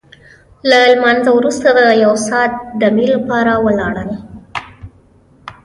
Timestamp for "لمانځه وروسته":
0.91-1.67